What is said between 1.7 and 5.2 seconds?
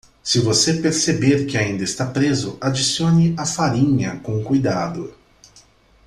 está preso, adicione a farinha com cuidado.